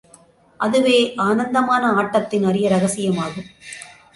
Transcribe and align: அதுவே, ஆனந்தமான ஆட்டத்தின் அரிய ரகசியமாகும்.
அதுவே, 0.59 1.13
ஆனந்தமான 1.15 1.91
ஆட்டத்தின் 1.91 2.43
அரிய 2.43 2.69
ரகசியமாகும். 2.69 3.49